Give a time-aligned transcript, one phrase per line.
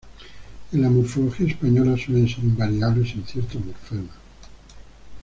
[0.73, 4.15] En la morfología española suelen ser invariables en ciertos morfemas.